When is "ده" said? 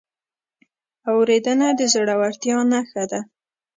3.11-3.21